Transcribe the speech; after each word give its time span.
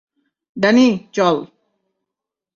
Danny, 0.57 0.87
চল। 1.13 1.35